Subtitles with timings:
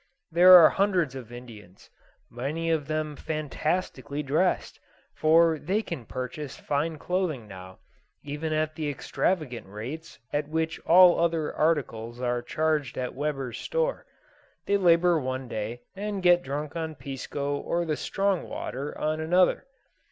[0.31, 1.91] There are hundreds of Indians,
[2.31, 4.79] many of them fantastically dressed,
[5.13, 7.77] for they can purchase fine clothing now,
[8.23, 11.19] even at the extravagant rates at which all
[11.53, 14.07] articles are charged at Weber's store.
[14.65, 19.67] They labour one day, and get drunk on pisco or the "strong water" on another.